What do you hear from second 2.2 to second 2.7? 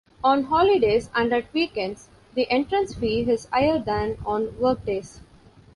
the